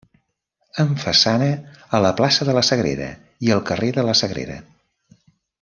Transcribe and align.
Amb 0.83 1.03
façana 1.03 1.49
a 1.97 2.01
la 2.07 2.11
plaça 2.21 2.49
de 2.51 2.57
la 2.59 2.65
Sagrera 2.71 3.13
i 3.49 3.55
al 3.57 3.65
carrer 3.71 3.93
de 3.99 4.07
la 4.11 4.21
Sagrera. 4.25 4.61